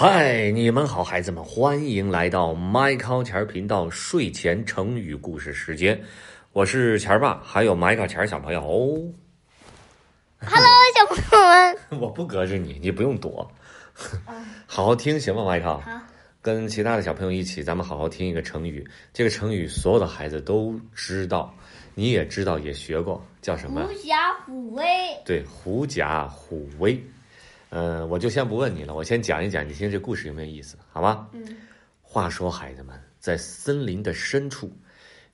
[0.00, 6.00] 嗨，你们好，孩子们，欢迎来到麦考钱频道睡前成语故事时间。
[6.52, 8.60] 我是钱爸，还有麦考钱小朋友。
[10.38, 11.76] Hello，小朋友们。
[12.00, 13.50] 我不隔着你，你不用躲，
[14.66, 15.44] 好好听行吗？
[15.44, 15.90] 麦考，好，
[16.40, 18.88] 跟其他的小朋友一起，咱们好好听一个成语。
[19.12, 21.52] 这个成语所有的孩子都知道，
[21.96, 23.84] 你也知道，也学过，叫什么？
[23.84, 24.84] 狐假虎威。
[25.24, 27.04] 对，狐假虎威。
[27.70, 30.76] 嗯、我就先不问你了，我先讲一讲，你听这故事有没有意思？
[30.90, 31.28] 好吗？
[31.32, 31.44] 嗯。
[32.00, 34.72] 话说，孩子们，在森林的深处，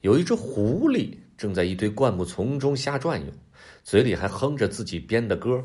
[0.01, 3.33] 有一只狐狸正在一堆灌木丛中瞎转悠，
[3.85, 5.65] 嘴里还哼着自己编的歌，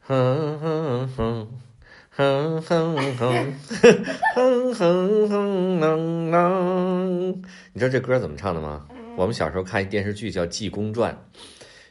[0.00, 1.48] 哼哼哼。
[2.16, 3.54] 哼哼哼，
[4.36, 7.44] 哼哼哼啷啷。
[7.72, 8.86] 你知道这歌怎么唱的吗？
[9.16, 11.12] 我们小时候看一电视剧叫《济公传》，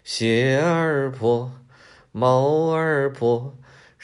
[0.05, 1.51] 鞋儿破，
[2.13, 3.53] 帽儿破，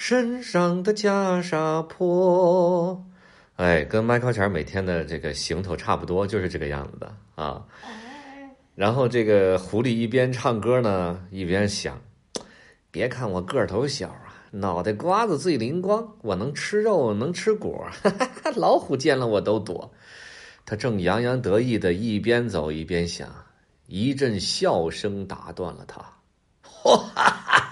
[0.02, 3.06] 身上的袈裟破。
[3.58, 7.62] 哎，跟麦考钱每天的这个行头差不多，就是这个样子的啊。
[8.76, 12.00] 然后这个狐狸一边唱歌呢，一边想：
[12.90, 19.92] 别看我个头小啊，脑袋瓜子最灵光，我能吃肉，能吃果，哈哈哈，老虎见了我都躲。
[20.66, 23.28] 他正洋洋得意的一边走一边想，
[23.88, 26.00] 一阵笑声打断了他。
[26.62, 27.69] 哈哈哈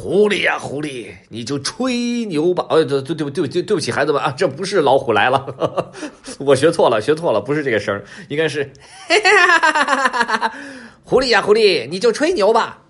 [0.00, 2.64] 狐狸呀、狐狸，你就吹牛吧！
[2.70, 5.92] 呃，对对对对对对不起，孩子们啊，这不是老虎来了，
[6.38, 8.70] 我学错了，学错了，不是这个声，应该是，
[11.02, 12.80] 狐狸呀、狐狸，你就吹牛吧！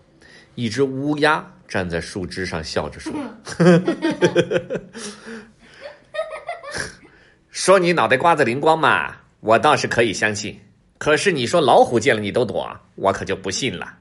[0.55, 3.11] 一只乌鸦站在树枝上笑着说
[7.51, 10.61] ：“说你脑袋瓜子灵光嘛，我倒是可以相信。
[10.99, 13.95] 可是你说老虎见了你都躲，我可就不信了。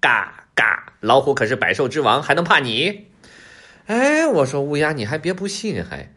[0.00, 3.08] 嘎嘎，老虎可是百兽之王，还能怕你？
[3.84, 6.14] 哎，我说乌鸦，你还别不信，还。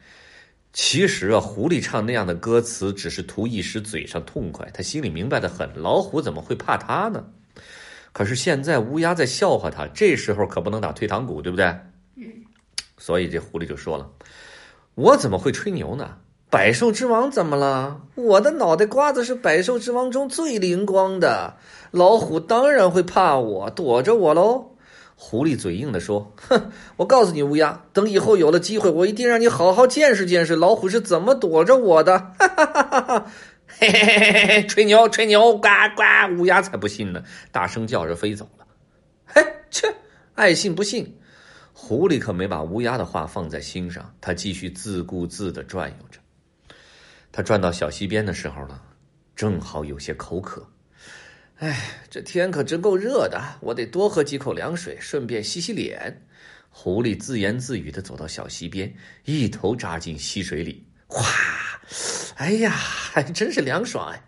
[0.72, 7.26] 其实啊，狐狸唱那样的歌词，只是图一时嘴上痛快，他心里明白的很，老虎怎么会怕他呢？
[8.14, 11.76] 可是现在乌鸦在笑话他，这时候可不能打退堂鼓，对不对？
[12.98, 14.10] 所以这狐狸就说了
[14.96, 16.20] ：“我怎么会吹牛呢？
[16.50, 18.04] 百兽之王怎么了？
[18.16, 21.58] 我的脑袋瓜子是百兽之王中最灵光的，
[21.92, 24.76] 老虎当然会怕我，躲着我喽。”
[25.20, 33.32] 狐狸嘴硬的说：“哼，我告诉你，乌鸦，等以后有了机会，我一定让你好好见识见识老虎是怎么躲着我的。”哈哈哈哈哈！
[33.66, 36.40] 嘿嘿嘿嘿嘿， 吹牛吹牛，呱呱！
[36.40, 38.66] 乌鸦才不信呢，大声叫着飞走了。
[39.26, 39.94] 嘿，切，
[40.36, 41.20] 爱信不信。
[41.74, 46.20] 狐狸可没把乌鸦的话放在心上，他继续自顾自地转悠着。
[47.32, 48.80] 他转到小溪边的时候呢，
[49.36, 50.68] 正好有些口渴。
[51.60, 51.76] 哎，
[52.08, 56.24] 这天可真够热的，我得多喝几口凉水，顺便洗洗脸。
[56.70, 58.94] 狐狸自言自语地走到小溪边，
[59.26, 61.26] 一头扎进溪水里，哗！
[62.36, 64.24] 哎呀，还真是凉爽哎！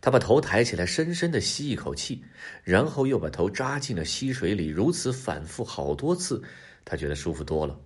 [0.00, 2.24] 他把头抬起来，深深地吸一口气，
[2.62, 6.40] 然后又把头扎进了溪水里，如此反复好多次，
[6.84, 7.76] 他觉得舒服多了。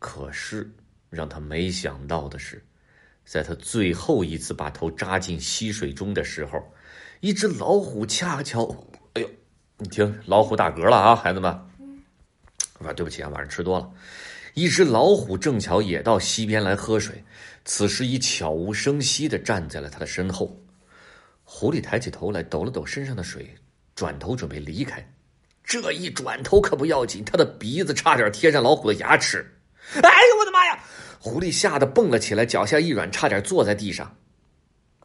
[0.00, 0.68] 可是
[1.10, 2.60] 让他没想到的是，
[3.24, 6.60] 在他最后一次把头扎进溪水中的时候，
[7.20, 8.64] 一只老虎恰巧……
[9.14, 9.28] 哎呦，
[9.78, 11.50] 你听，老虎打嗝了啊，孩子们！
[11.50, 13.90] 啊，对不起啊，晚上吃多了。
[14.54, 17.22] 一只老虎正巧也到溪边来喝水，
[17.64, 20.56] 此时已悄无声息地站在了他的身后。
[21.44, 23.54] 狐狸抬起头来，抖了抖身上的水，
[23.94, 25.04] 转头准备离开。
[25.64, 29.44] 这一转头可不要紧，他的鼻子差点贴上老虎的牙齿。
[29.94, 30.78] 哎呦我的妈呀！
[31.18, 34.16] 狐狸吓得蹦了起来，脚下一软，差点坐在地上。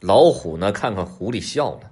[0.00, 1.90] 老虎呢，看看狐狸笑了，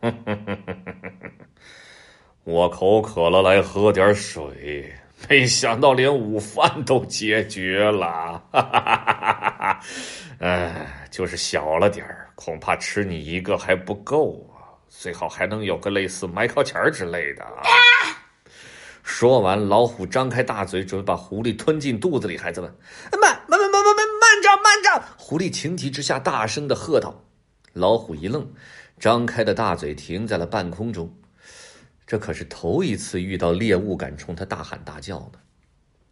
[2.44, 4.94] 我口渴了，来喝点水。
[5.28, 9.78] 没想到连午饭都解决了，哈哈哈哈哈！
[10.38, 17.60] 哎，就是小了点儿，恐怕吃你一个还不够啊，最好还能有个类似埋靠钱儿之类的啊。
[19.02, 22.38] 说完，老虎张开大嘴，准备把狐狸吞进肚子里。
[22.38, 22.74] 孩子们，
[23.20, 25.02] 慢慢慢慢慢慢慢着慢着！
[25.18, 27.22] 狐狸情急之下大声的喝道。
[27.72, 28.46] 老虎一愣，
[28.98, 31.12] 张开的大嘴停在了半空中。
[32.06, 35.38] 这可是头一次遇到猎物敢冲他大喊大叫呢。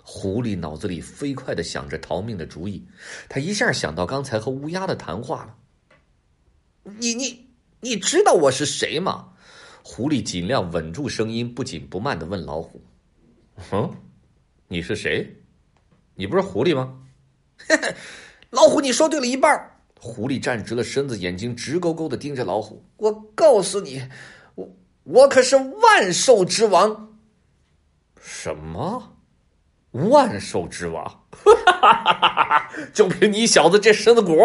[0.03, 2.87] 狐狸脑子里飞快的想着逃命的主意，
[3.29, 5.57] 他一下想到刚才和乌鸦的谈话了。
[6.99, 7.51] 你你
[7.81, 9.33] 你知道我是谁吗？
[9.83, 12.81] 狐狸尽量稳住声音，不紧不慢的问老虎
[13.73, 13.95] ：“嗯，
[14.69, 15.43] 你是谁？
[16.15, 17.03] 你不是狐狸吗？”
[17.59, 17.95] 嘿 嘿
[18.51, 19.78] 老虎，你说对了一半。
[20.01, 22.85] 狐狸站直了身子，眼睛直勾勾的盯着老虎。
[22.97, 24.03] 我告诉你，
[24.55, 27.19] 我我可是万兽之王！
[28.21, 29.17] 什么？
[29.91, 31.25] 万兽之王，
[32.93, 34.39] 就凭你小子这身子骨，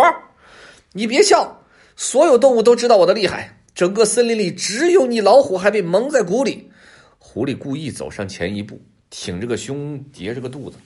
[0.94, 1.64] 你别笑，
[1.96, 3.60] 所有动物都知道我的厉害。
[3.76, 6.72] 整个森林里只有你老虎还被蒙在鼓里。
[7.20, 10.78] 狐狸故意走上前一步，挺着个胸，叠着个肚子。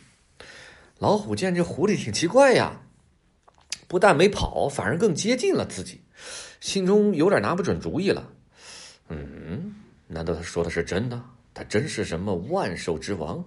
[0.97, 2.81] 老虎见这狐狸挺奇怪呀，
[3.87, 6.01] 不但没跑，反而更接近了自己，
[6.59, 8.29] 心中有点拿不准主意了。
[9.09, 9.75] 嗯，
[10.07, 11.21] 难道他说的是真的？
[11.53, 13.43] 他真是什么万兽之王，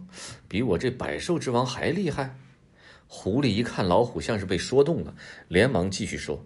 [0.48, 2.36] 比我这百兽之王还厉害？
[3.06, 5.14] 狐狸一看老虎像是被说动了，
[5.48, 6.44] 连忙继续说：“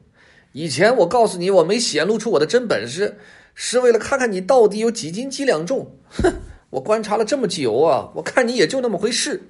[0.53, 3.19] 以前我告诉你，我没显露出我的真本事，
[3.55, 5.97] 是为了看看你到底有几斤几两重。
[6.11, 6.35] 哼，
[6.71, 9.43] 我观察了这么久啊，我看你也就那么回事。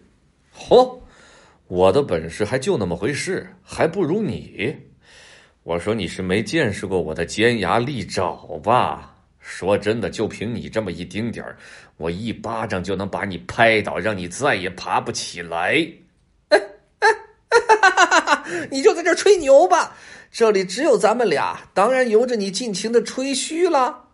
[0.56, 1.00] 嚯，
[1.66, 4.76] 我的本事还就那么回事，还不如你。
[5.62, 9.10] 我说你是没见识过我的尖牙利爪吧？”
[9.46, 11.58] 说真的，就凭你这么一丁点儿，
[11.98, 15.86] 我一巴掌就能把你拍倒，让你再也爬不起来。
[16.48, 16.58] 哎
[17.00, 17.08] 哎，
[18.70, 19.94] 你就在这吹牛吧，
[20.30, 24.08] 这里只有咱们俩，当然由着你尽情的吹嘘了。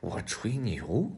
[0.00, 1.10] 我吹牛？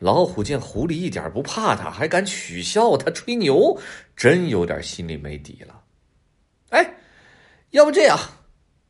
[0.00, 3.78] 老虎见狐狸一点不怕他，还敢取笑他吹牛，
[4.16, 5.82] 真有点心里没底了。
[6.70, 6.94] 哎，
[7.70, 8.18] 要不这样？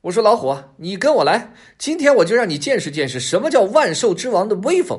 [0.02, 4.98] 我说老虎，你跟我来，今天我就让你见识见识什么叫万兽之王的威风。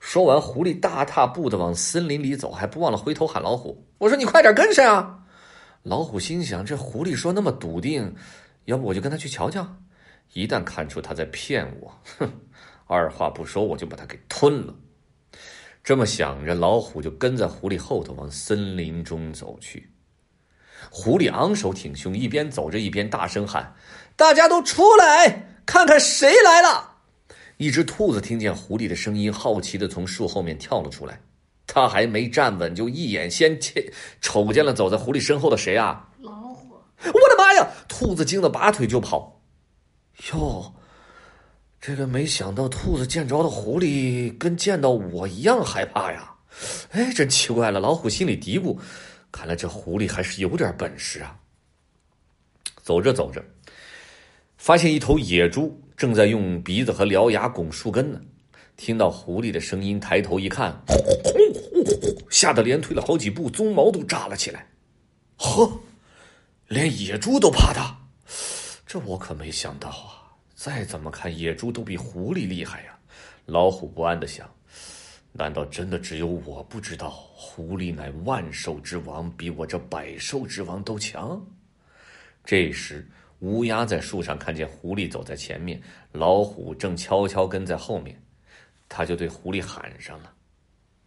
[0.00, 5.18] 说完，狐狸大踏步的往森林里走，还不忘了回头喊老虎：“我说你快点跟上啊！”
[5.84, 8.14] 老虎心想：这狐狸说那么笃定，
[8.64, 9.76] 要不我就跟他去瞧瞧。
[10.32, 12.32] 一旦看出他在骗我，哼，
[12.86, 14.74] 二话不说我就把他给吞了。
[15.90, 19.90] 这么想着，老虎就跟在狐狸后头往森林中走去。
[20.88, 23.74] 狐狸昂首挺胸，一边走着一边大声喊。
[24.14, 26.98] 大家都出来看看谁来了！
[27.56, 31.20] 一只兔子听见狐狸的声音，好奇的从树后面跳了出来。
[31.66, 36.08] 他还没站稳，就一眼先切瞅见了走在狐狸身后的谁啊？
[36.20, 36.68] 老虎！
[37.04, 37.66] 我的妈呀！
[37.88, 39.42] 兔子惊得拔腿就跑。
[40.32, 40.72] 哟，
[41.80, 46.34] 这个没想到，兔子见着的狐狸跟见到我一样害怕呀！
[46.90, 47.80] 哎，真奇怪了。
[47.80, 48.76] 老虎心里嘀咕：
[49.32, 51.34] 看来这狐狸还是有点本事啊。
[52.82, 53.42] 走着走着。
[54.58, 58.20] 发现一头野猪正在用鼻子和獠牙拱树根呢，
[58.76, 60.78] 听到狐狸的声音，抬头一看，
[62.28, 64.66] 吓得连退了好几步，鬃毛都炸了起来。
[65.38, 65.80] 呵，
[66.68, 67.96] 连野猪都怕它，
[68.86, 70.19] 这我可没想到啊！
[70.62, 72.94] 再怎么看，野猪都比狐狸厉害呀。
[73.46, 74.46] 老虎不安的想：
[75.32, 81.42] 难道真的只有我不知道，狐狸乃万兽之王，比我这百兽之王都强？
[82.44, 83.08] 这时。
[83.38, 85.80] 乌鸦在树上看见狐狸走在前面，
[86.12, 88.22] 老虎正悄悄跟在后面，
[88.86, 90.30] 他就对狐狸喊上了：“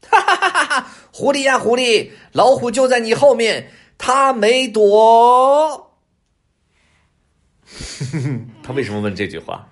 [0.09, 0.87] 哈哈哈哈！
[1.11, 3.69] 狐狸呀，狐狸，老虎就在你后面，
[3.99, 5.91] 他没躲。”
[8.63, 9.69] 他为什么问这句话？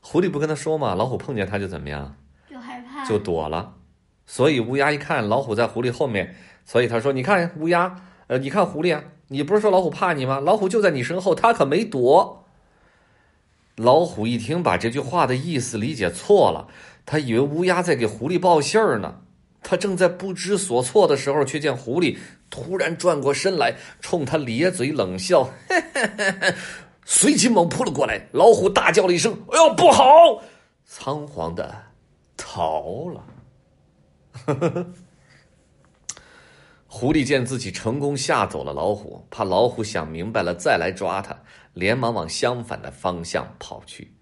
[0.00, 0.94] 狐狸不跟他说吗？
[0.94, 2.16] 老虎碰见他就怎么样？
[2.48, 3.74] 就害怕，就躲了。
[4.26, 10.38] 所以乌鸦一看老虎在狐狸后面，所以他说：“你看乌鸦，呃，你看狐狸啊。”你不是说老虎怕你吗？
[10.38, 12.44] 老虎就在你身后，他可没躲。
[13.74, 16.68] 老虎一听，把这句话的意思理解错了，
[17.04, 19.22] 他以为乌鸦在给狐狸报信儿呢。
[19.68, 22.16] 他正在不知所措的时候，却见狐狸
[22.48, 26.06] 突然转过身来，冲他咧嘴冷笑，嘿嘿
[26.40, 26.54] 嘿
[27.04, 28.28] 随即猛扑了过来。
[28.30, 30.04] 老虎大叫了一声：“哎呦，不好！”
[30.86, 31.82] 仓皇的
[32.36, 33.26] 逃了。
[36.86, 41.36] 狐狸见自己成功吓走了老虎，怕老虎想明白了再来抓他，
[41.74, 44.14] 连忙往相反的方向跑去。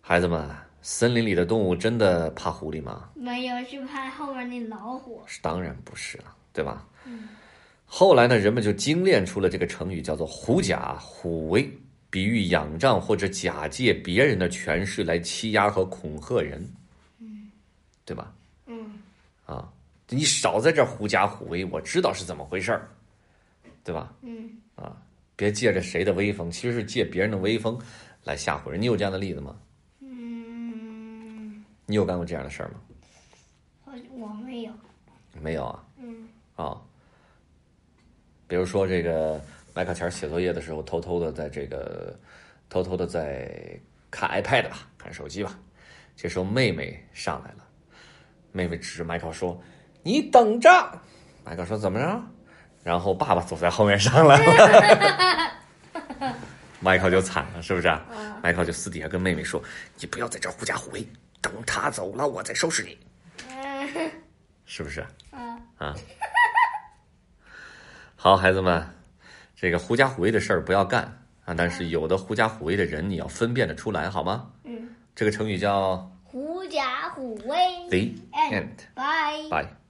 [0.00, 0.50] 孩子们，
[0.82, 3.08] 森林里的动物真的怕狐狸吗？
[3.14, 5.22] 没有，是怕后面那老虎。
[5.40, 6.86] 当然不是了，对吧？
[7.06, 7.28] 嗯。
[7.86, 11.70] 后来呢，人们就精炼出了这个成语，叫做“狐假虎威”，
[12.10, 16.66] 比喻仰仗或者假借别人的权势来欺压和恐吓人。
[17.18, 17.50] 嗯。
[18.04, 18.34] 对吧？
[18.66, 18.98] 嗯。
[19.46, 19.72] 啊。
[20.08, 22.88] 你少在这狐假虎威，我知道是怎么回事儿，
[23.84, 24.12] 对吧？
[24.22, 24.50] 嗯。
[24.74, 24.96] 啊，
[25.36, 27.78] 别借着谁的威风，其实是借别人的威风
[28.24, 28.82] 来吓唬人。
[28.82, 29.56] 你有这样的例子吗？
[31.92, 31.94] 嗯。
[31.94, 32.74] 你有干过这样的事儿吗？
[33.84, 34.72] 我我没有。
[35.40, 35.84] 没有啊。
[35.98, 36.26] 嗯。
[36.56, 36.80] 啊。
[38.48, 39.40] 比如说，这个
[39.74, 42.18] 麦克前写作业的时候，偷偷的在这个
[42.68, 43.78] 偷偷的在
[44.10, 45.58] 看 iPad 吧，看手机吧。
[46.16, 47.64] 这时候妹妹上来了，
[48.52, 49.60] 妹妹指着麦克说。
[50.02, 50.68] 你等着，
[51.44, 52.22] 麦克说怎么着？
[52.82, 55.54] 然后爸爸走在后面上来了，
[56.80, 57.88] 麦克就惨了，是不是？
[58.42, 59.62] 麦克就私底下跟妹妹说
[59.96, 61.06] ：“你不要在这儿狐假虎威，
[61.52, 62.98] 等他走了，我再收拾你。”
[64.64, 65.00] 是不是？
[65.30, 65.94] 啊，啊，
[68.16, 68.82] 好，孩子们，
[69.54, 71.02] 这个狐假虎威的事儿不要干
[71.44, 71.52] 啊！
[71.52, 74.50] 但是有的狐假虎威的人，你要分辨得出来，好吗？
[74.64, 77.56] 嗯，这个成语叫狐假虎威。
[77.90, 77.98] “the
[78.32, 78.78] And end”。
[78.94, 79.50] bye.
[79.50, 79.81] Bye。